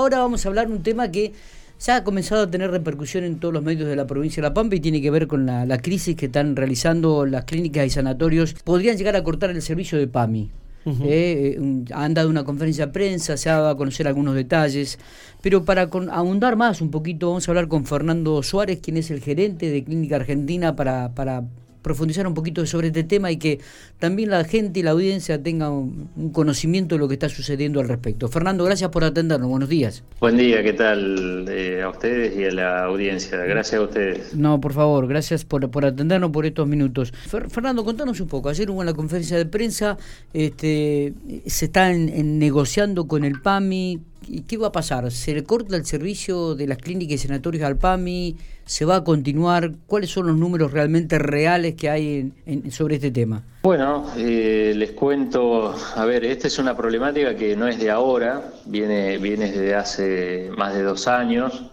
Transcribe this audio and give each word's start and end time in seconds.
ahora 0.00 0.18
vamos 0.18 0.44
a 0.44 0.48
hablar 0.48 0.70
un 0.70 0.82
tema 0.82 1.10
que 1.10 1.32
ya 1.78 1.96
ha 1.96 2.04
comenzado 2.04 2.44
a 2.44 2.50
tener 2.50 2.70
repercusión 2.70 3.24
en 3.24 3.38
todos 3.38 3.52
los 3.52 3.62
medios 3.62 3.88
de 3.88 3.96
la 3.96 4.06
provincia 4.06 4.42
de 4.42 4.48
La 4.48 4.54
Pampa 4.54 4.76
y 4.76 4.80
tiene 4.80 5.02
que 5.02 5.10
ver 5.10 5.26
con 5.26 5.46
la, 5.46 5.78
crisis 5.78 6.16
que 6.16 6.26
están 6.26 6.56
realizando 6.56 7.26
las 7.26 7.44
clínicas 7.44 7.86
y 7.86 7.90
sanatorios. 7.90 8.54
Podrían 8.64 8.96
llegar 8.96 9.16
a 9.16 9.22
cortar 9.22 9.50
el 9.50 9.60
servicio 9.62 9.98
de 9.98 10.08
PAMI. 10.08 10.50
Eh, 10.86 11.58
eh, 11.58 11.84
han 11.92 12.14
dado 12.14 12.30
una 12.30 12.44
conferencia 12.44 12.86
de 12.86 12.92
prensa, 12.92 13.36
se 13.36 13.50
ha 13.50 13.54
dado 13.54 13.70
a 13.70 13.76
conocer 13.76 14.06
algunos 14.06 14.36
detalles, 14.36 15.00
pero 15.42 15.64
para 15.64 15.90
con, 15.90 16.08
ahondar 16.10 16.54
más 16.54 16.80
un 16.80 16.92
poquito, 16.92 17.26
vamos 17.26 17.48
a 17.48 17.50
hablar 17.50 17.66
con 17.66 17.86
Fernando 17.86 18.40
Suárez, 18.44 18.78
quien 18.80 18.96
es 18.96 19.10
el 19.10 19.20
gerente 19.20 19.68
de 19.68 19.82
Clínica 19.82 20.14
Argentina, 20.14 20.76
para, 20.76 21.12
para 21.12 21.42
profundizar 21.86 22.26
un 22.26 22.34
poquito 22.34 22.66
sobre 22.66 22.88
este 22.88 23.04
tema 23.04 23.30
y 23.30 23.36
que 23.36 23.60
también 24.00 24.30
la 24.30 24.42
gente 24.42 24.80
y 24.80 24.82
la 24.82 24.90
audiencia 24.90 25.40
tenga 25.40 25.70
un, 25.70 26.08
conocimiento 26.32 26.96
de 26.96 26.98
lo 26.98 27.06
que 27.06 27.14
está 27.14 27.28
sucediendo 27.28 27.78
al 27.78 27.86
respecto. 27.86 28.26
Fernando, 28.26 28.64
gracias 28.64 28.90
por 28.90 29.04
atendernos. 29.04 29.48
Buenos 29.48 29.68
días. 29.68 30.02
Buen 30.18 30.36
día, 30.36 30.64
¿qué 30.64 30.72
tal 30.72 31.46
eh, 31.48 31.82
a 31.82 31.88
ustedes 31.88 32.36
y 32.36 32.44
a 32.44 32.50
la 32.50 32.84
audiencia? 32.86 33.38
Gracias 33.44 33.80
a 33.80 33.84
ustedes. 33.84 34.34
No, 34.34 34.60
por 34.60 34.72
favor, 34.72 35.06
gracias 35.06 35.44
por, 35.44 35.70
por 35.70 35.84
atendernos 35.84 36.30
por 36.32 36.44
estos 36.44 36.66
minutos. 36.66 37.12
Fernando, 37.12 37.84
contanos 37.84 38.18
un 38.18 38.26
poco. 38.26 38.48
Ayer 38.48 38.68
hubo 38.68 38.80
una 38.80 38.92
conferencia 38.92 39.36
de 39.36 39.46
prensa, 39.46 39.96
este, 40.32 41.14
se 41.46 41.66
están 41.66 42.38
negociando 42.40 43.06
con 43.06 43.22
el 43.22 43.40
PAMI 43.40 44.00
¿Y 44.28 44.42
qué 44.42 44.56
va 44.56 44.68
a 44.68 44.72
pasar? 44.72 45.10
¿Se 45.12 45.34
le 45.34 45.44
corta 45.44 45.76
el 45.76 45.84
servicio 45.84 46.54
de 46.54 46.66
las 46.66 46.78
clínicas 46.78 47.14
y 47.14 47.18
sanatorios 47.28 47.62
al 47.64 47.76
PAMI? 47.76 48.36
¿Se 48.64 48.84
va 48.84 48.96
a 48.96 49.04
continuar? 49.04 49.72
¿Cuáles 49.86 50.10
son 50.10 50.26
los 50.26 50.36
números 50.36 50.72
realmente 50.72 51.18
reales 51.18 51.74
que 51.74 51.88
hay 51.88 52.32
sobre 52.70 52.96
este 52.96 53.12
tema? 53.12 53.44
Bueno, 53.62 54.06
eh, 54.16 54.72
les 54.76 54.92
cuento, 54.92 55.74
a 55.94 56.04
ver, 56.04 56.24
esta 56.24 56.48
es 56.48 56.58
una 56.58 56.76
problemática 56.76 57.36
que 57.36 57.56
no 57.56 57.68
es 57.68 57.78
de 57.78 57.90
ahora, 57.90 58.52
viene, 58.64 59.18
viene 59.18 59.52
desde 59.52 59.74
hace 59.74 60.50
más 60.56 60.74
de 60.74 60.82
dos 60.82 61.06
años, 61.06 61.70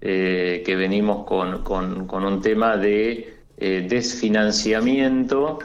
eh, 0.00 0.62
que 0.64 0.76
venimos 0.76 1.26
con, 1.26 2.24
un 2.24 2.42
tema 2.42 2.76
de 2.76 3.36
eh, 3.58 3.86
desfinanciamiento 3.88 5.58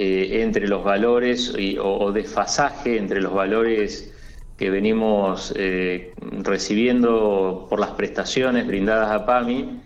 entre 0.00 0.68
los 0.68 0.84
valores 0.84 1.52
o 1.82 2.12
desfasaje 2.12 2.98
entre 2.98 3.20
los 3.20 3.34
valores 3.34 4.12
que 4.58 4.70
venimos 4.70 5.54
eh, 5.56 6.12
recibiendo 6.42 7.66
por 7.70 7.78
las 7.78 7.90
prestaciones 7.90 8.66
brindadas 8.66 9.12
a 9.12 9.24
PAMI 9.24 9.82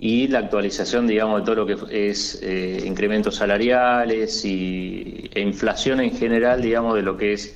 y 0.00 0.26
la 0.28 0.40
actualización, 0.40 1.06
digamos, 1.06 1.40
de 1.40 1.44
todo 1.46 1.64
lo 1.64 1.66
que 1.66 2.10
es 2.10 2.40
eh, 2.42 2.82
incrementos 2.84 3.36
salariales 3.36 4.44
y, 4.44 5.30
e 5.32 5.40
inflación 5.40 6.00
en 6.00 6.10
general, 6.10 6.60
digamos, 6.60 6.96
de 6.96 7.02
lo 7.02 7.16
que 7.16 7.34
es 7.34 7.54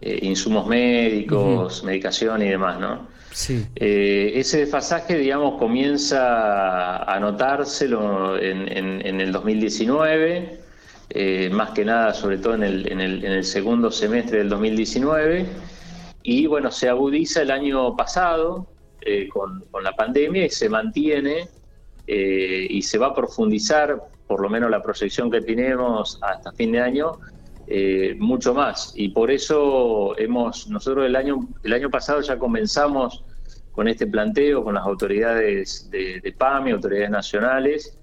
eh, 0.00 0.18
insumos 0.22 0.66
médicos, 0.66 1.84
medicación 1.84 2.42
y 2.42 2.48
demás, 2.48 2.80
¿no? 2.80 3.14
Sí. 3.30 3.66
ese 3.74 4.60
desfasaje, 4.60 5.18
digamos, 5.18 5.58
comienza 5.58 7.02
a 7.02 7.20
notárselo 7.20 8.38
en, 8.38 8.66
en, 8.66 9.20
el 9.20 9.30
2019, 9.30 10.58
más 11.50 11.70
que 11.72 11.84
nada, 11.84 12.14
sobre 12.14 12.38
todo 12.38 12.54
en 12.54 12.62
el, 12.62 12.90
en 12.90 13.02
el, 13.02 13.22
en 13.22 13.32
el 13.32 13.44
segundo 13.44 13.90
semestre 13.90 14.38
del 14.38 14.48
2019 14.48 15.44
y 16.28 16.46
bueno, 16.46 16.72
se 16.72 16.88
agudiza 16.88 17.42
el 17.42 17.52
año 17.52 17.94
pasado 17.94 18.66
eh, 19.00 19.28
con, 19.28 19.62
la 19.80 19.92
pandemia 19.92 20.46
y 20.46 20.50
se 20.50 20.68
mantiene 20.68 21.48
eh, 22.08 22.66
y 22.68 22.82
se 22.82 22.98
va 22.98 23.08
a 23.08 23.14
profundizar, 23.14 23.96
por 24.26 24.40
lo 24.40 24.50
menos 24.50 24.68
la 24.68 24.82
proyección 24.82 25.30
que 25.30 25.40
tenemos 25.40 26.18
hasta 26.22 26.50
fin 26.50 26.72
de 26.72 26.80
año, 26.80 27.12
eh, 27.68 28.16
mucho 28.18 28.54
más. 28.54 28.92
Y 28.96 29.10
por 29.10 29.30
eso 29.30 30.18
hemos, 30.18 30.68
nosotros 30.68 31.06
el 31.06 31.14
año, 31.14 31.46
el 31.62 31.72
año 31.72 31.90
pasado 31.90 32.20
ya 32.22 32.36
comenzamos 32.36 33.22
con 33.70 33.86
este 33.86 34.08
planteo 34.08 34.64
con 34.64 34.74
las 34.74 34.84
autoridades 34.84 35.88
de, 35.92 36.34
PAMI, 36.36 36.72
autoridades 36.72 37.10
nacionales. 37.10 37.96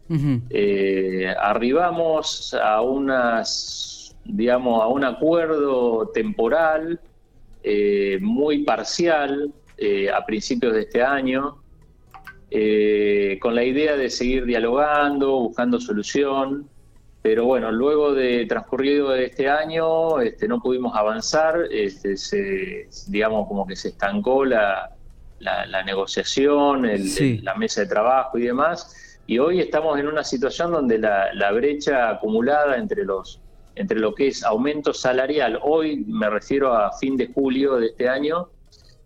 arribamos 1.41 2.53
a 2.53 2.79
unas, 2.79 4.15
digamos, 4.23 4.81
a 4.81 4.87
un 4.87 5.03
acuerdo 5.03 6.07
temporal 6.13 7.01
eh, 7.63 8.17
muy 8.21 8.63
parcial 8.63 9.53
eh, 9.77 10.09
a 10.11 10.25
principios 10.25 10.73
de 10.73 10.81
este 10.81 11.01
año, 11.01 11.63
eh, 12.51 13.39
con 13.41 13.55
la 13.55 13.63
idea 13.63 13.95
de 13.95 14.09
seguir 14.09 14.45
dialogando, 14.45 15.39
buscando 15.39 15.79
solución, 15.79 16.69
pero 17.21 17.45
bueno, 17.45 17.71
luego 17.71 18.13
de 18.13 18.45
transcurrido 18.47 19.11
de 19.11 19.25
este 19.25 19.49
año 19.49 20.19
este, 20.19 20.47
no 20.47 20.61
pudimos 20.61 20.93
avanzar, 20.93 21.57
este, 21.71 22.17
se, 22.17 22.89
digamos 23.07 23.47
como 23.47 23.65
que 23.65 23.77
se 23.77 23.89
estancó 23.89 24.43
la, 24.43 24.91
la, 25.39 25.83
negociación, 25.83 26.85
la 27.43 27.55
mesa 27.55 27.81
de 27.81 27.87
trabajo 27.87 28.37
y 28.37 28.43
demás, 28.43 29.19
y 29.25 29.39
hoy 29.39 29.61
estamos 29.61 29.97
en 29.99 30.07
una 30.07 30.23
situación 30.23 30.73
donde 30.73 30.97
la, 30.99 31.33
la 31.33 31.53
brecha 31.53 32.09
acumulada 32.09 32.75
entre 32.75 33.05
los 33.05 33.39
entre 33.75 33.99
lo 33.99 34.13
que 34.13 34.27
es 34.27 34.43
aumento 34.43 34.93
salarial, 34.93 35.59
hoy 35.63 36.03
me 36.07 36.29
refiero 36.29 36.73
a 36.73 36.91
fin 36.93 37.17
de 37.17 37.27
julio 37.27 37.75
de 37.77 37.87
este 37.87 38.07
año, 38.07 38.49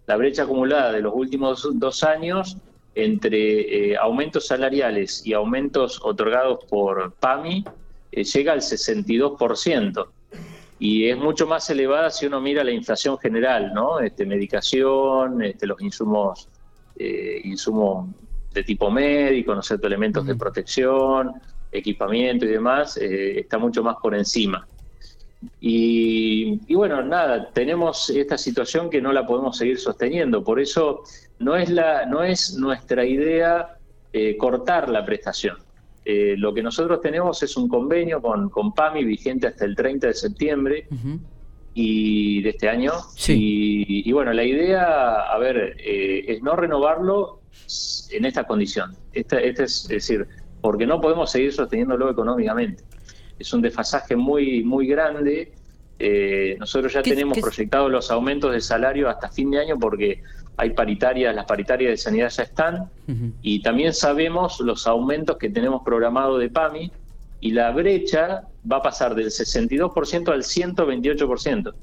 la 0.08 0.16
brecha 0.16 0.44
acumulada 0.44 0.92
de 0.92 1.02
los 1.02 1.14
últimos 1.14 1.68
dos 1.74 2.04
años 2.04 2.58
entre 2.96 3.92
eh, 3.92 3.98
aumentos 3.98 4.48
salariales 4.48 5.26
y 5.26 5.34
aumentos 5.34 6.00
otorgados 6.04 6.66
por 6.66 7.14
PAMI 7.14 7.64
eh, 8.12 8.24
llega 8.24 8.54
al 8.54 8.62
62%. 8.62 10.08
Y 10.80 11.10
es 11.10 11.18
mucho 11.18 11.48
más 11.48 11.70
elevada 11.70 12.10
si 12.10 12.26
uno 12.26 12.40
mira 12.40 12.64
la 12.64 12.72
inflación 12.72 13.18
general, 13.18 13.74
¿no? 13.74 14.00
Este, 14.00 14.26
medicación, 14.26 15.44
este, 15.44 15.66
los 15.68 15.82
insumos, 15.82 16.50
eh, 16.98 17.42
insumos 17.44 18.10
de 18.54 18.64
tipo 18.64 18.90
médico, 18.90 19.54
¿no 19.56 19.62
sé, 19.62 19.76
elementos 19.82 20.26
de 20.26 20.36
protección, 20.36 21.34
equipamiento 21.78 22.46
y 22.46 22.50
demás, 22.50 22.98
eh, 22.98 23.40
está 23.40 23.58
mucho 23.58 23.84
más 23.84 23.98
por 24.02 24.16
encima. 24.16 24.68
Y, 25.62 26.74
bueno, 26.74 27.04
nada, 27.04 27.52
tenemos 27.52 28.10
esta 28.10 28.38
situación 28.38 28.90
que 28.90 29.02
no 29.02 29.14
la 29.14 29.26
podemos 29.26 29.58
seguir 29.58 29.78
sosteniendo. 29.78 30.44
Por 30.44 30.60
eso 30.60 31.04
no 31.40 31.56
es, 31.56 31.70
la, 31.70 32.06
no 32.06 32.24
es 32.24 32.56
nuestra 32.56 33.06
idea 33.06 33.78
eh, 34.12 34.36
cortar 34.36 34.90
la 34.90 35.06
prestación. 35.06 35.58
Eh, 36.04 36.36
lo 36.38 36.54
que 36.54 36.64
nosotros 36.64 37.02
tenemos 37.02 37.44
es 37.44 37.56
un 37.56 37.68
convenio 37.68 38.22
con, 38.22 38.50
con 38.50 38.74
PAMI 38.74 39.04
vigente 39.04 39.46
hasta 39.48 39.66
el 39.66 39.76
30 39.76 40.08
de 40.08 40.14
septiembre 40.14 40.88
y 41.74 42.42
de 42.42 42.50
este 42.50 42.70
año. 42.70 42.94
Y, 43.28 44.12
bueno, 44.12 44.34
la 44.34 44.44
idea, 44.44 45.22
a 45.22 45.38
ver, 45.38 45.76
es 45.78 46.42
no 46.42 46.56
renovarlo 46.56 47.42
en 48.12 48.26
esta 48.26 48.46
condición. 48.46 48.96
Esta, 49.14 49.40
esta 49.40 49.64
es, 49.64 49.84
es 49.84 49.90
decir, 49.90 50.28
porque 50.68 50.86
no 50.86 51.00
podemos 51.00 51.32
seguir 51.32 51.54
sosteniéndolo 51.54 52.10
económicamente. 52.10 52.84
Es 53.40 53.54
un 53.54 53.62
desfasaje 53.62 54.18
muy, 54.18 54.66
muy 54.66 54.86
grande. 54.86 55.54
Eh, 55.98 56.58
nosotros 56.60 56.92
ya 56.92 57.02
tenemos 57.02 57.40
proyectados 57.40 57.90
los 57.90 58.12
aumentos 58.12 58.52
de 58.52 58.60
salario 58.60 59.08
hasta 59.08 59.30
fin 59.30 59.50
de 59.52 59.62
año 59.62 59.80
porque 59.80 60.22
hay 60.58 60.72
paritarias, 60.72 61.34
las 61.34 61.46
paritarias 61.46 61.92
de 61.92 61.96
sanidad 61.96 62.30
ya 62.32 62.44
están, 62.44 62.90
y 63.42 63.62
también 63.62 63.94
sabemos 63.94 64.60
los 64.60 64.86
aumentos 64.88 65.38
que 65.38 65.50
tenemos 65.50 65.84
programados 65.86 66.38
de 66.42 66.50
PAMI, 66.50 66.92
y 67.40 67.52
la 67.52 67.72
brecha 67.72 68.42
va 68.70 68.78
a 68.78 68.82
pasar 68.82 69.16
del 69.16 69.28
62% 69.28 70.34
al 70.34 70.44
128%. 70.44 71.74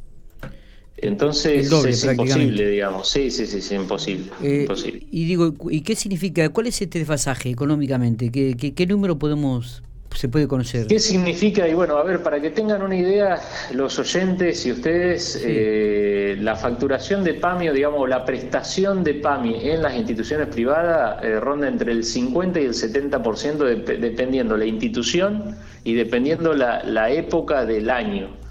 Entonces 1.06 1.70
es 1.70 2.04
imposible, 2.04 2.70
digamos. 2.70 3.09
Sí, 3.09 3.31
sí, 3.31 3.47
sí, 3.47 3.59
es 3.59 3.72
imposible, 3.72 4.31
eh, 4.42 4.62
imposible. 4.62 5.06
Y 5.10 5.25
digo, 5.26 5.54
¿y 5.70 5.82
qué 5.82 5.94
significa? 5.94 6.48
¿Cuál 6.48 6.69
es 6.69 6.81
este 6.81 6.98
desfasaje 6.98 7.50
económicamente? 7.50 8.31
¿Qué, 8.31 8.56
qué, 8.75 8.87
número 8.87 9.19
podemos 9.19 9.82
se 10.15 10.28
puede 10.28 10.47
conocer? 10.47 10.87
¿Qué 10.87 11.00
significa? 11.00 11.66
Y 11.69 11.75
bueno, 11.75 11.97
a 11.97 12.04
ver, 12.04 12.22
para 12.22 12.41
que 12.41 12.50
tengan 12.50 12.82
una 12.82 12.97
idea, 12.97 13.41
los 13.72 13.98
oyentes 13.98 14.65
y 14.65 14.72
ustedes, 14.72 15.42
eh, 15.44 16.37
la 16.41 16.54
facturación 16.54 17.25
de 17.25 17.34
PAMI, 17.34 17.69
o 17.69 17.72
digamos, 17.72 18.09
la 18.09 18.25
prestación 18.25 19.03
de 19.03 19.15
PAMI 19.15 19.69
en 19.71 19.82
las 19.82 19.97
instituciones 19.97 20.48
privadas 20.48 21.22
eh, 21.22 21.41
ronda 21.41 21.68
entre 21.68 21.92
el 21.92 22.04
50 22.04 22.60
y 22.60 22.65
el 22.65 22.74
70% 22.74 23.98
dependiendo 23.98 24.56
la 24.56 24.66
institución 24.66 25.56
y 25.83 25.95
dependiendo 25.95 26.54
la, 26.54 26.83
la 26.84 27.10
época 27.10 27.66
del 27.66 27.91
año. 27.91 28.43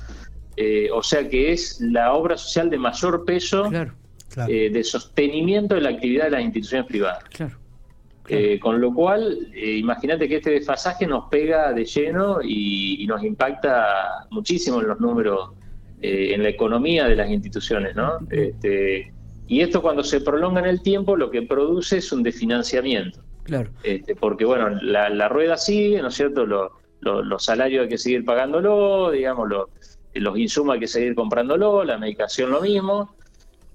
Eh, 0.56 0.90
o 0.92 1.02
sea 1.02 1.28
que 1.28 1.52
es 1.52 1.82
la 1.82 2.14
obra 2.14 2.38
social 2.38 2.70
de 2.70 2.78
mayor 2.78 3.26
peso 3.26 3.72
eh, 4.48 4.70
de 4.72 4.84
sostenimiento 4.84 5.76
de 5.76 5.82
la 5.82 5.90
actividad 5.90 6.26
de 6.26 6.32
las 6.32 6.42
instituciones 6.44 6.88
privadas. 6.88 7.24
Eh, 8.30 8.58
con 8.60 8.80
lo 8.80 8.94
cual, 8.94 9.38
imagínate 9.54 10.30
que 10.30 10.38
este 10.38 10.52
desfasaje 10.52 11.06
nos 11.06 11.28
pega 11.30 11.74
de 11.74 11.84
lleno 11.84 12.40
y, 12.42 13.06
nos 13.08 13.24
impacta 13.24 14.28
muchísimo 14.30 14.80
en 14.80 14.88
los 14.88 15.00
números, 15.00 15.52
en 16.02 16.44
la 16.44 16.50
economía 16.50 17.06
de 17.08 17.16
las 17.16 17.30
instituciones, 17.30 17.96
¿no? 17.96 18.20
Este, 18.30 19.12
y 19.48 19.62
esto 19.62 19.82
cuando 19.82 20.04
se 20.04 20.22
prolonga 20.22 20.62
en 20.62 20.68
el 20.68 20.82
tiempo, 20.82 21.16
lo 21.16 21.30
que 21.32 21.42
produce 21.42 21.98
es 21.98 22.12
un 22.12 22.24
desfinanciamiento. 22.24 23.22
Claro. 23.44 23.72
Este, 23.84 24.16
porque, 24.16 24.46
bueno, 24.46 24.70
la, 24.82 25.28
rueda 25.28 25.58
sigue, 25.58 26.02
¿no 26.02 26.08
es 26.08 26.16
cierto? 26.16 26.46
los 26.46 27.44
salarios 27.44 27.84
hay 27.84 27.90
que 27.90 27.98
seguir 27.98 28.24
pagándolo, 28.24 29.12
digamos, 29.12 29.50
los 29.50 29.68
insumos 30.36 30.76
hay 30.76 30.80
que 30.80 30.88
seguir 30.88 31.16
comprándolo, 31.16 31.84
la 31.84 31.98
medicación 31.98 32.52
lo 32.52 32.62
mismo, 32.62 33.16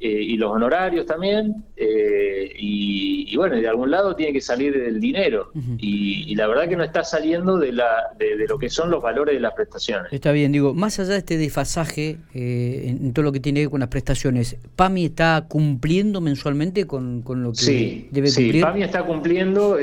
eh, 0.00 0.22
y 0.22 0.36
los 0.36 0.52
honorarios 0.52 1.06
también, 1.06 1.64
eh, 1.76 2.52
y, 2.56 3.36
bueno, 3.36 3.56
de 3.56 3.66
algún 3.66 3.90
lado 3.90 4.14
tiene 4.14 4.32
que 4.32 4.40
salir 4.40 4.76
el 4.76 5.00
dinero, 5.00 5.50
y, 5.76 6.36
la 6.36 6.46
verdad 6.46 6.68
que 6.68 6.76
no 6.76 6.84
está 6.84 7.02
saliendo 7.02 7.58
de, 7.58 7.72
la, 7.72 8.10
de, 8.16 8.46
lo 8.48 8.60
que 8.60 8.70
son 8.70 8.90
los 8.90 9.02
valores 9.02 9.34
de 9.34 9.40
las 9.40 9.54
prestaciones. 9.54 10.12
Está 10.12 10.30
bien, 10.30 10.52
digo, 10.52 10.72
más 10.72 11.00
allá 11.00 11.14
de 11.14 11.18
este 11.18 11.36
desfasaje 11.36 12.18
eh, 12.32 12.84
en, 12.86 13.12
todo 13.12 13.24
lo 13.24 13.32
que 13.32 13.40
tiene 13.40 13.58
que 13.58 13.66
ver 13.66 13.70
con 13.72 13.80
las 13.80 13.88
prestaciones, 13.88 14.56
¿PAMI 14.76 15.06
está 15.06 15.46
cumpliendo 15.48 16.20
mensualmente 16.20 16.86
con, 16.86 17.24
lo 17.26 17.52
que 17.52 18.06
debe 18.12 18.28
cumplir? 18.28 18.54
Sí, 18.54 18.60
PAMI 18.60 18.82
está 18.84 19.02
cumpliendo, 19.02 19.78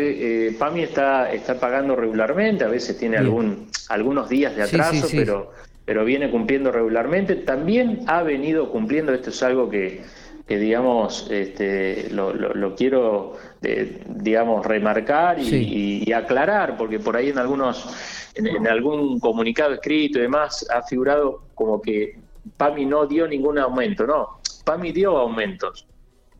PAMI 0.57 0.81
está, 0.81 1.33
está 1.33 1.59
pagando 1.59 1.93
regularmente, 1.97 2.63
a 2.63 2.69
veces 2.69 2.97
tiene 2.97 3.17
algún, 3.17 3.67
algunos 3.89 4.29
días 4.29 4.55
de 4.55 4.63
atraso, 4.63 5.07
pero 5.11 5.51
pero 5.85 6.03
viene 6.03 6.31
cumpliendo 6.31 6.71
regularmente. 6.71 7.35
También 7.35 8.01
ha 8.07 8.23
venido 8.23 8.71
cumpliendo, 8.71 9.13
esto 9.13 9.29
es 9.29 9.43
algo 9.43 9.69
que, 9.69 10.01
digamos, 10.47 11.29
este, 11.29 12.09
lo, 12.09 12.75
quiero, 12.75 13.33
eh, 13.61 14.01
digamos, 14.07 14.65
remarcar 14.65 15.39
y, 15.39 16.11
aclarar, 16.11 16.75
porque 16.75 16.99
por 16.99 17.15
ahí 17.15 17.29
en 17.29 17.37
algunos, 17.37 17.87
en, 18.33 18.67
algún 18.67 19.19
comunicado 19.19 19.73
escrito 19.73 20.17
y 20.17 20.23
demás 20.23 20.67
ha 20.73 20.81
figurado 20.81 21.43
como 21.53 21.81
que 21.81 22.17
PAMI 22.57 22.85
no 22.85 23.05
dio 23.05 23.27
ningún 23.27 23.59
aumento. 23.59 24.07
No, 24.07 24.41
PAMI 24.65 24.91
dio 24.91 25.17
aumentos. 25.17 25.87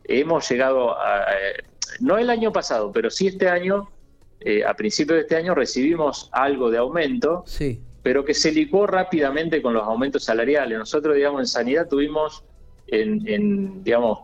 Hemos 0.04 0.48
llegado 0.50 0.98
a, 0.98 1.22
eh, 1.22 1.62
no 2.00 2.18
el 2.18 2.30
año 2.30 2.52
pasado, 2.52 2.90
pero 2.90 3.10
sí 3.10 3.28
este 3.28 3.48
año, 3.48 3.88
eh, 4.40 4.64
a 4.64 4.74
principios 4.74 5.16
de 5.16 5.22
este 5.22 5.36
año 5.36 5.54
recibimos 5.54 6.28
algo 6.32 6.68
de 6.70 6.78
aumento. 6.78 7.44
Sí 7.46 7.80
pero 8.06 8.24
que 8.24 8.34
se 8.34 8.52
licuó 8.52 8.86
rápidamente 8.86 9.60
con 9.60 9.74
los 9.74 9.82
aumentos 9.82 10.22
salariales. 10.22 10.78
Nosotros, 10.78 11.16
digamos, 11.16 11.40
en 11.40 11.46
sanidad 11.48 11.88
tuvimos, 11.88 12.44
en, 12.86 13.82
digamos, 13.82 14.20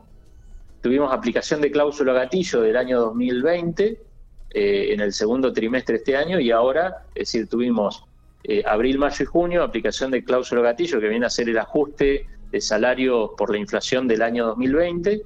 tuvimos 0.80 1.12
aplicación 1.12 1.60
de 1.60 1.72
cláusula 1.72 2.12
gatillo 2.12 2.60
del 2.60 2.76
año 2.76 3.00
2020, 3.00 4.00
eh, 4.50 4.92
en 4.92 5.00
el 5.00 5.12
segundo 5.12 5.52
trimestre 5.52 5.94
de 5.94 5.98
este 5.98 6.16
año, 6.16 6.38
y 6.38 6.52
ahora, 6.52 7.06
es 7.12 7.32
decir, 7.32 7.48
tuvimos 7.48 8.04
eh, 8.44 8.62
abril, 8.64 8.98
mayo 8.98 9.20
y 9.20 9.26
junio, 9.26 9.64
aplicación 9.64 10.12
de 10.12 10.22
cláusula 10.22 10.62
gatillo, 10.62 11.00
que 11.00 11.08
viene 11.08 11.26
a 11.26 11.30
ser 11.30 11.48
el 11.48 11.58
ajuste 11.58 12.28
de 12.52 12.60
salario 12.60 13.34
por 13.36 13.50
la 13.50 13.58
inflación 13.58 14.06
del 14.06 14.22
año 14.22 14.46
2020, 14.46 15.22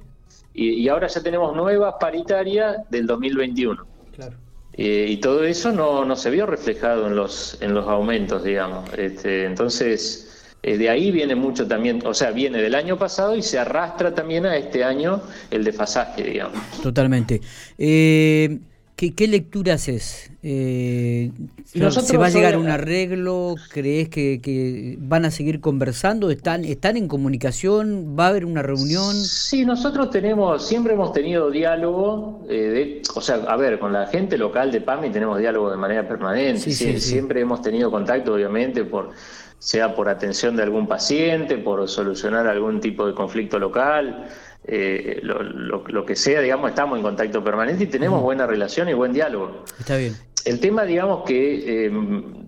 y, 0.55 0.69
y 0.69 0.89
ahora 0.89 1.05
ya 1.05 1.21
tenemos 1.21 1.55
nuevas 1.55 1.93
paritarias 1.99 2.89
del 2.89 3.05
2021. 3.05 3.85
Claro. 4.15 4.46
Eh, 4.77 5.07
y 5.09 5.17
todo 5.17 5.43
eso 5.43 5.71
no, 5.71 6.05
no, 6.05 6.15
se 6.15 6.29
vio 6.29 6.45
reflejado 6.45 7.07
en 7.07 7.15
los, 7.15 7.57
en 7.61 7.73
los 7.73 7.87
aumentos, 7.87 8.43
digamos. 8.43 8.87
Este, 8.95 9.45
entonces, 9.45 10.27
eh, 10.61 10.77
de 10.77 10.89
ahí 10.89 11.11
viene 11.11 11.33
mucho 11.33 11.67
también, 11.67 12.05
o 12.05 12.13
sea, 12.13 12.29
viene 12.29 12.61
del 12.61 12.75
año 12.75 12.97
pasado 12.97 13.35
y 13.35 13.41
se 13.41 13.57
arrastra 13.57 14.13
también 14.13 14.45
a 14.45 14.55
este 14.55 14.83
año 14.83 15.21
el 15.49 15.63
desfasaje, 15.63 16.23
digamos. 16.23 16.59
Totalmente. 16.83 17.41
Eh, 17.77 18.59
¿Qué, 18.97 19.27
lectura 19.27 19.75
haces? 19.75 20.31
Eh, 20.41 21.31
¿Se 21.65 22.17
va 22.17 22.25
a 22.25 22.29
llegar 22.29 22.55
a 22.55 22.57
un 22.57 22.67
arreglo? 22.67 23.53
¿Crees 23.69 24.09
que, 24.09 24.97
van 24.99 25.23
a 25.23 25.29
seguir 25.29 25.61
conversando? 25.61 26.31
¿Están, 26.31 26.65
¿Están 26.65 26.97
en 26.97 27.07
comunicación? 27.07 28.15
¿Va 28.19 28.25
a 28.25 28.29
haber 28.29 28.43
una 28.43 28.63
reunión? 28.63 29.13
Sí, 29.13 29.65
nosotros 29.65 30.09
tenemos, 30.09 30.67
siempre 30.67 30.95
hemos 30.95 31.13
tenido 31.13 31.51
diálogo, 31.51 32.43
eh, 32.49 33.03
o 33.13 33.21
sea, 33.21 33.35
a 33.47 33.55
ver, 33.55 33.77
con 33.77 33.93
la 33.93 34.07
gente 34.07 34.35
local 34.35 34.71
de 34.71 34.81
PAMI 34.81 35.11
tenemos 35.11 35.37
diálogo 35.37 35.69
de 35.69 35.77
manera 35.77 36.07
permanente, 36.07 36.71
siempre 36.71 37.41
hemos 37.41 37.61
tenido 37.61 37.91
contacto, 37.91 38.33
obviamente, 38.33 38.83
por 38.83 39.11
sea 39.59 39.95
por 39.95 40.07
atención 40.07 40.55
de 40.55 40.63
algún 40.63 40.87
paciente, 40.87 41.57
por 41.57 41.87
solucionar 41.87 42.47
algún 42.47 42.79
tipo 42.79 43.07
de 43.07 43.13
conflicto 43.13 43.57
local. 43.59 44.27
Eh, 44.69 45.21
lo, 45.23 45.41
lo, 45.41 46.05
que 46.05 46.15
sea, 46.17 46.41
digamos, 46.41 46.69
estamos 46.69 46.97
en 46.97 47.03
contacto 47.03 47.41
permanente 47.41 47.85
y 47.85 47.87
tenemos 47.87 48.21
buena 48.21 48.45
relación 48.45 48.89
y 48.89 48.93
buen 48.93 49.13
diálogo. 49.13 49.63
Está 49.79 49.95
bien. 49.95 50.13
El 50.43 50.59
tema, 50.59 50.83
digamos, 50.83 51.23
que 51.25 51.85
eh, 51.85 51.91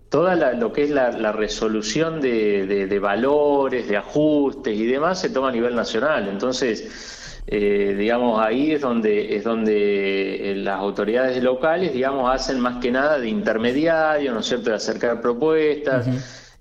toda 0.10 0.36
lo 0.54 0.74
que 0.74 0.84
es 0.84 0.90
la, 0.90 1.32
resolución 1.32 2.20
de, 2.20 3.00
valores, 3.02 3.88
de 3.88 3.98
ajustes 3.98 4.78
y 4.78 4.86
demás 4.86 5.22
se 5.22 5.30
toma 5.30 5.50
a 5.50 5.52
nivel 5.52 5.76
nacional. 5.76 6.28
Entonces, 6.28 7.42
eh, 7.48 7.96
digamos, 7.98 8.42
ahí 8.42 8.74
es 8.74 8.82
donde 8.82 9.36
es 9.36 9.44
donde 9.44 10.56
las 10.58 10.78
autoridades 10.80 11.42
locales, 11.42 11.94
digamos, 11.94 12.34
hacen 12.34 12.60
más 12.60 12.82
que 12.82 12.92
nada 12.92 13.18
de 13.18 13.30
intermediario, 13.30 14.34
¿no 14.34 14.42
es 14.42 14.46
cierto?, 14.46 14.72
de 14.72 14.76
acercar 14.76 15.22
propuestas. 15.22 16.08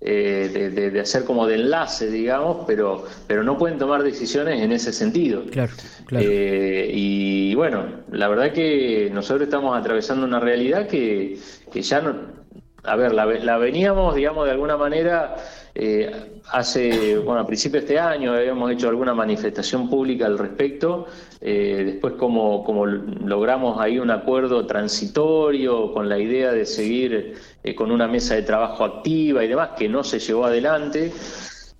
Eh, 0.00 0.90
de, 0.92 1.00
hacer 1.00 1.24
como 1.24 1.44
de 1.48 1.56
enlace, 1.56 2.08
digamos, 2.08 2.64
pero, 2.68 3.04
pero 3.26 3.42
no 3.42 3.58
pueden 3.58 3.78
tomar 3.78 4.04
decisiones 4.04 4.62
en 4.62 4.70
ese 4.70 4.92
sentido. 4.92 5.44
Claro, 5.50 5.72
claro. 6.06 6.24
Eh, 6.28 6.88
y 6.94 7.52
bueno, 7.56 7.84
la 8.12 8.28
verdad 8.28 8.52
que 8.52 9.10
nosotros 9.12 9.48
estamos 9.48 9.76
atravesando 9.76 10.24
una 10.24 10.38
realidad 10.38 10.86
que, 10.86 11.38
que 11.72 11.82
ya 11.82 12.00
no, 12.00 12.14
a 12.84 12.94
ver, 12.94 13.12
la, 13.12 13.26
la 13.26 13.58
veníamos, 13.58 14.14
digamos, 14.14 14.44
de 14.44 14.52
alguna 14.52 14.76
manera 14.76 15.34
eh, 15.80 16.40
hace, 16.50 17.18
bueno, 17.18 17.42
a 17.42 17.46
principios 17.46 17.84
de 17.84 17.94
este 17.94 18.00
año 18.00 18.32
habíamos 18.32 18.68
hecho 18.72 18.88
alguna 18.88 19.14
manifestación 19.14 19.88
pública 19.88 20.26
al 20.26 20.36
respecto, 20.36 21.06
eh, 21.40 21.84
después 21.86 22.14
como, 22.14 22.64
como 22.64 22.84
logramos 22.84 23.80
ahí 23.80 24.00
un 24.00 24.10
acuerdo 24.10 24.66
transitorio 24.66 25.92
con 25.92 26.08
la 26.08 26.18
idea 26.18 26.50
de 26.50 26.66
seguir 26.66 27.34
eh, 27.62 27.74
con 27.76 27.92
una 27.92 28.08
mesa 28.08 28.34
de 28.34 28.42
trabajo 28.42 28.82
activa 28.82 29.44
y 29.44 29.46
demás, 29.46 29.70
que 29.78 29.88
no 29.88 30.02
se 30.02 30.18
llevó 30.18 30.46
adelante. 30.46 31.12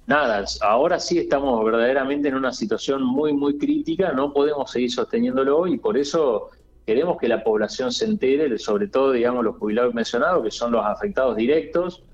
Nada, 0.07 0.45
ahora 0.61 1.01
sí 1.01 1.19
estamos 1.19 1.65
verdaderamente 1.65 2.29
en 2.29 2.37
una 2.37 2.53
situación 2.53 3.03
muy, 3.03 3.33
muy 3.33 3.59
crítica, 3.59 4.13
no 4.13 4.33
podemos 4.33 4.71
seguir 4.71 4.93
sosteniéndolo 4.93 5.67
y 5.67 5.77
por 5.77 5.99
eso 5.99 6.51
queremos 6.87 7.19
que 7.19 7.27
la 7.27 7.43
población 7.43 7.91
se 7.91 8.05
entere, 8.05 8.57
sobre 8.61 8.87
todo, 8.87 9.11
digamos, 9.11 9.45
los 9.45 9.57
jubilados 9.57 9.93
mencionados, 9.93 10.45
que 10.45 10.53
son 10.53 10.71
los 10.71 10.87
afectados 10.87 11.35
directos. 11.35 12.05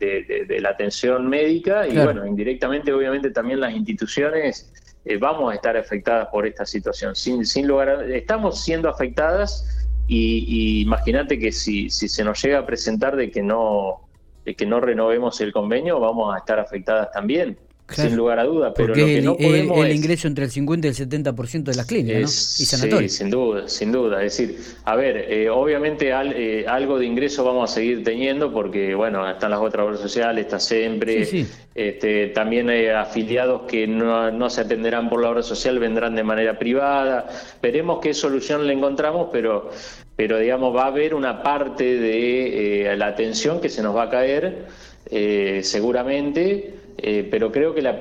De, 0.00 0.60
la 0.60 0.70
atención 0.70 1.28
médica 1.28 1.86
y 1.86 1.96
bueno, 1.96 2.26
indirectamente 2.26 2.92
obviamente 2.92 3.30
también 3.30 3.60
las 3.60 3.74
instituciones 3.74 4.72
eh, 5.04 5.16
vamos 5.16 5.52
a 5.52 5.54
estar 5.54 5.76
afectadas 5.76 6.28
por 6.28 6.46
esta 6.46 6.64
situación. 6.64 7.14
Sin, 7.14 7.44
sin 7.44 7.68
lugar 7.68 8.10
estamos 8.10 8.62
siendo 8.62 8.88
afectadas 8.88 9.86
y, 10.06 10.82
imagínate 10.82 11.38
que 11.38 11.52
si, 11.52 11.88
si 11.90 12.08
se 12.08 12.24
nos 12.24 12.42
llega 12.42 12.58
a 12.58 12.66
presentar 12.66 13.14
de 13.16 13.30
que 13.30 13.42
no 13.42 14.08
de 14.44 14.56
que 14.56 14.64
no 14.64 14.80
renovemos 14.80 15.40
el 15.42 15.52
convenio, 15.52 16.00
vamos 16.00 16.34
a 16.34 16.38
estar 16.38 16.58
afectadas 16.58 17.12
también 17.12 17.58
sin 17.94 18.16
lugar 18.16 18.38
a 18.38 18.44
duda. 18.44 18.74
Pero 18.74 18.88
Porque 18.88 19.00
lo 19.22 19.36
que 19.36 19.60
el, 19.60 19.66
no 19.66 19.84
el, 19.84 19.92
ingreso 19.94 20.28
entre 20.28 20.44
el 20.44 20.50
50 20.50 20.86
y 20.86 20.90
el 20.90 20.96
70% 20.96 21.62
de 21.64 21.74
las 21.74 21.86
clínicas, 21.86 22.20
¿no? 22.20 22.62
Y 22.62 22.66
sanatorios. 22.66 23.12
Sí, 23.12 23.18
sin 23.18 23.30
duda, 23.30 23.68
sin 23.68 23.92
duda. 23.92 24.24
Es 24.24 24.36
decir, 24.36 24.58
a 24.84 24.96
ver, 24.96 25.16
eh, 25.28 25.48
obviamente 25.48 26.10
eh, 26.10 26.64
algo 26.66 26.98
de 26.98 27.06
ingreso 27.06 27.44
vamos 27.44 27.70
a 27.70 27.74
seguir 27.74 28.04
teniendo 28.04 28.52
porque, 28.52 28.94
bueno, 28.94 29.28
están 29.28 29.50
las 29.50 29.60
otras 29.60 29.86
obras 29.86 30.00
sociales, 30.00 30.44
está 30.44 30.60
siempre. 30.60 31.46
Este, 31.74 32.28
también 32.28 32.68
hay 32.68 32.88
afiliados 32.88 33.62
que 33.68 33.86
no, 33.86 34.30
no, 34.30 34.50
se 34.50 34.62
atenderán 34.62 35.08
por 35.08 35.22
la 35.22 35.30
obra 35.30 35.42
social, 35.42 35.78
vendrán 35.78 36.14
de 36.14 36.24
manera 36.24 36.58
privada. 36.58 37.28
Veremos 37.62 38.00
qué 38.00 38.12
solución 38.12 38.66
le 38.66 38.72
encontramos, 38.72 39.28
pero, 39.32 39.70
pero 40.20 40.38
digamos, 40.38 40.76
va 40.76 40.82
a 40.82 40.88
haber 40.88 41.14
una 41.14 41.42
parte 41.42 41.96
de 41.96 42.90
eh, 42.90 42.96
la 42.98 43.06
atención 43.06 43.58
que 43.58 43.70
se 43.70 43.82
nos 43.82 43.96
va 43.96 44.02
a 44.02 44.10
caer, 44.10 44.66
seguramente 45.62 46.80
eh, 47.02 47.26
pero 47.30 47.50
creo 47.50 47.74
que 47.74 47.82
la, 47.82 48.00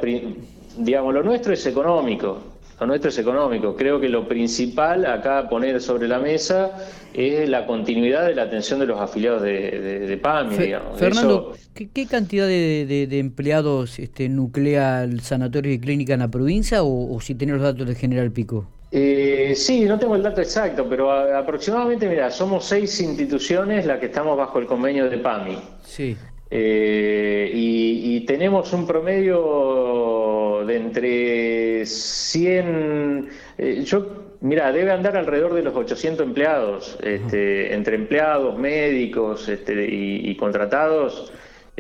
digamos, 0.78 1.14
lo 1.14 1.24
nuestro 1.24 1.54
es 1.54 1.66
económico. 1.66 2.40
Lo 2.80 2.88
nuestro 2.88 3.10
es 3.10 3.18
económico. 3.18 3.76
Creo 3.76 4.00
que 4.00 4.08
lo 4.08 4.28
principal 4.28 5.06
acá 5.06 5.50
poner 5.50 5.82
sobre 5.82 6.08
la 6.08 6.20
mesa 6.20 6.72
es 7.14 7.48
la 7.50 7.66
continuidad 7.66 8.26
de 8.26 8.36
la 8.36 8.44
atención 8.44 8.80
de 8.80 8.86
los 8.86 9.00
afiliados 9.00 9.42
de, 9.42 10.20
PAMI. 10.22 10.56
Fernando, 10.96 11.54
¿qué, 11.74 12.08
cantidad 12.08 12.48
de, 12.48 13.20
empleados 13.20 14.00
este, 14.00 14.30
nuclea 14.30 15.04
el 15.04 15.20
sanatorio 15.22 15.74
y 15.74 15.80
clínica 15.80 16.14
en 16.14 16.22
la 16.22 16.30
provincia 16.30 16.84
o, 16.84 17.20
si 17.20 17.36
tiene 17.36 17.54
los 17.54 17.62
datos 17.62 17.86
de 17.86 17.96
General 17.96 18.32
Pico? 18.32 18.66
Eh, 18.92 19.54
sí, 19.56 19.86
no 19.86 20.00
tengo 20.00 20.16
el 20.16 20.24
dato 20.24 20.42
exacto, 20.42 20.88
pero 20.90 21.12
aproximadamente, 21.12 22.08
mira, 22.08 22.32
somos 22.32 22.66
seis 22.66 23.00
instituciones 23.02 23.86
las 23.86 24.00
que 24.00 24.08
estamos 24.08 24.36
bajo 24.36 24.58
el 24.60 24.66
convenio 24.66 25.10
de 25.10 25.18
PAMI. 25.20 25.60
Sí. 25.84 26.18
Eh, 26.52 27.52
y, 27.54 28.26
tenemos 28.26 28.74
un 28.74 28.86
promedio 28.86 30.64
de 30.66 30.76
entre 30.76 31.86
100, 31.86 33.30
eh, 33.58 33.84
yo, 33.84 34.36
mira, 34.42 34.72
debe 34.72 34.92
andar 34.92 35.18
alrededor 35.18 35.54
de 35.54 35.64
los 35.64 35.76
800 35.76 36.26
empleados, 36.26 36.98
este, 37.02 37.74
entre 37.74 37.96
empleados, 37.96 38.58
médicos 38.58 39.48
este, 39.50 39.88
y, 39.90 40.36
contratados. 40.36 41.32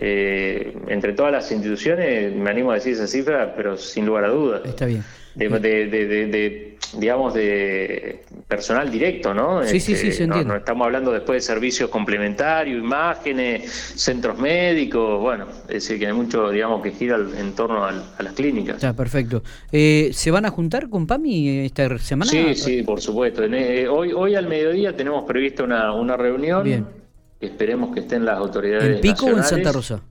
Eh, 0.01 0.77
entre 0.87 1.11
todas 1.11 1.31
las 1.33 1.51
instituciones, 1.51 2.33
me 2.33 2.49
animo 2.49 2.71
a 2.71 2.75
decir 2.75 2.93
esa 2.93 3.05
cifra, 3.05 3.53
pero 3.53 3.75
sin 3.75 4.05
lugar 4.05 4.23
a 4.23 4.29
dudas. 4.29 4.61
Está 4.63 4.85
bien. 4.85 5.03
De, 5.35 6.77
digamos, 6.97 7.33
de 7.33 8.23
personal 8.47 8.91
directo, 8.91 9.33
¿no? 9.33 9.63
Sí, 9.63 9.79
sí, 9.79 9.95
sí, 9.95 10.07
este, 10.07 10.11
se 10.23 10.27
no, 10.27 10.55
estamos 10.55 10.85
hablando 10.85 11.11
después 11.11 11.37
de 11.37 11.41
servicios 11.41 11.89
complementarios, 11.89 12.77
imágenes, 12.83 13.71
centros 13.95 14.37
médicos, 14.39 15.19
bueno, 15.21 15.45
es 15.67 15.75
decir, 15.75 15.99
que 15.99 16.07
hay 16.07 16.13
mucho, 16.13 16.49
digamos, 16.49 16.81
que 16.81 16.91
gira 16.91 17.17
en 17.37 17.53
torno 17.53 17.85
al- 17.85 18.03
a 18.17 18.23
las 18.23 18.33
clínicas. 18.33 18.75
Está 18.77 18.93
perfecto. 18.95 19.43
Eh, 19.71 20.09
¿Se 20.13 20.31
van 20.31 20.45
a 20.45 20.49
juntar 20.49 20.89
con 20.89 21.05
PAMI 21.05 21.59
esta 21.65 21.97
semana? 21.99 22.29
Sí, 22.31 22.55
sí, 22.55 22.83
por 22.83 22.99
supuesto. 23.01 23.43
Eh, 23.43 23.87
hoy, 23.87 24.11
hoy 24.13 24.35
al 24.35 24.47
mediodía 24.47 24.95
tenemos 24.95 25.25
prevista 25.25 25.63
una, 25.63 25.93
una 25.93 26.17
reunión. 26.17 26.63
Bien. 26.63 26.85
que 27.39 27.45
Esperemos 27.45 27.93
que 27.93 28.01
estén 28.01 28.25
las 28.25 28.37
autoridades. 28.37 28.95
¿En 28.95 29.01
Pico 29.01 29.27
o 29.27 29.37
en. 29.37 29.43
Santa 29.43 29.71
Rosa? 29.71 30.01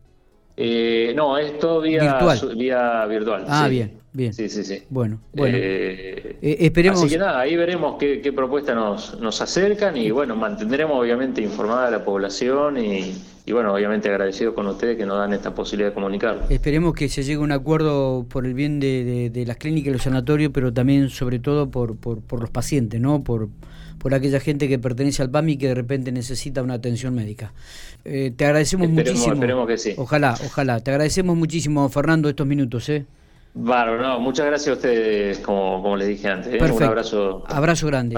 Eh, 0.56 1.12
no, 1.14 1.36
es 1.38 1.58
todo 1.58 1.80
vía 1.82 2.02
Virtual. 2.02 2.56
vía 2.56 3.06
virtual. 3.06 3.44
Ah, 3.48 3.64
sí. 3.66 3.70
bien, 3.70 3.97
bien. 4.12 4.32
Sí, 4.32 4.48
sí, 4.48 4.64
sí. 4.64 4.82
Bueno, 4.90 5.20
bueno. 5.34 5.56
Eh, 5.60 6.36
Eh, 6.40 6.56
esperemos- 6.60 7.00
Así 7.00 7.08
que 7.10 7.18
nada, 7.18 7.40
ahí 7.40 7.56
veremos 7.56 7.96
qué, 7.98 8.20
qué 8.20 8.32
propuestas 8.32 8.74
nos, 8.76 9.18
nos 9.20 9.40
acercan 9.40 9.96
y 9.96 10.10
bueno, 10.12 10.36
mantendremos 10.36 10.96
obviamente 11.00 11.42
informada 11.42 11.88
a 11.88 11.90
la 11.90 12.04
población 12.04 12.78
y, 12.78 13.12
y 13.44 13.52
bueno, 13.52 13.74
obviamente 13.74 14.08
agradecidos 14.08 14.54
con 14.54 14.66
ustedes 14.68 14.96
que 14.96 15.04
nos 15.04 15.18
dan 15.18 15.32
esta 15.32 15.52
posibilidad 15.54 15.88
de 15.90 15.94
comunicarlo. 15.94 16.42
Esperemos 16.48 16.94
que 16.94 17.08
se 17.08 17.22
llegue 17.24 17.38
a 17.38 17.40
un 17.40 17.50
acuerdo 17.52 18.24
por 18.28 18.46
el 18.46 18.54
bien 18.54 18.78
de, 18.78 19.04
de- 19.04 19.30
de 19.30 19.46
las 19.46 19.56
clínicas 19.56 19.88
y 19.88 19.92
los 19.94 20.02
sanatorios, 20.02 20.52
pero 20.54 20.72
también, 20.72 21.10
sobre 21.10 21.38
todo, 21.40 21.70
por, 21.70 21.96
por, 21.96 22.20
por 22.20 22.40
los 22.40 22.50
pacientes, 22.50 23.00
¿no? 23.00 23.24
Por, 23.24 23.48
por 23.98 24.14
aquella 24.14 24.38
gente 24.38 24.68
que 24.68 24.78
pertenece 24.78 25.22
al 25.22 25.30
PAMI 25.30 25.54
y 25.54 25.56
que 25.56 25.66
de 25.66 25.74
repente 25.74 26.12
necesita 26.12 26.62
una 26.62 26.74
atención 26.74 27.16
médica. 27.16 27.52
Eh, 28.04 28.32
te 28.36 28.44
agradecemos 28.46 28.86
Esperemos- 28.86 29.10
muchísimo. 29.12 29.34
esperemos 29.34 29.66
que 29.66 29.76
sí. 29.78 29.94
Ojalá, 29.96 30.36
ojalá. 30.46 30.78
Te 30.78 30.92
agradecemos 30.92 31.36
muchísimo, 31.36 31.88
Fernando, 31.88 32.28
estos 32.28 32.46
minutos, 32.46 32.88
¿eh? 32.90 33.06
Bárbaro, 33.54 34.00
no, 34.02 34.20
muchas 34.20 34.46
gracias 34.46 34.68
a 34.68 34.72
ustedes, 34.74 35.38
como, 35.38 35.82
como 35.82 35.96
les 35.96 36.08
dije 36.08 36.28
antes. 36.28 36.54
¿eh? 36.54 36.72
Un 36.72 36.82
abrazo. 36.82 37.44
Abrazo 37.48 37.86
grande. 37.86 38.16